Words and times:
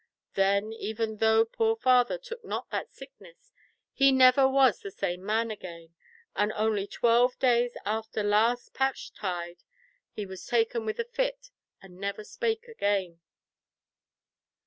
Then, 0.33 0.73
though 1.17 1.45
poor 1.45 1.75
father 1.75 2.17
took 2.17 2.43
not 2.43 2.71
that 2.71 2.89
sickness, 2.91 3.53
he 3.93 4.11
never 4.11 4.49
was 4.49 4.79
the 4.79 4.89
same 4.89 5.23
man 5.23 5.51
again, 5.51 5.93
and 6.35 6.51
only 6.53 6.87
twelve 6.87 7.37
days 7.37 7.77
after 7.85 8.23
last 8.23 8.73
Pasch 8.73 9.11
tide 9.13 9.61
he 10.11 10.25
was 10.25 10.43
taken 10.47 10.87
with 10.87 10.97
a 10.97 11.05
fit 11.05 11.51
and 11.83 11.99
never 11.99 12.23
spake 12.23 12.67
again." 12.67 13.19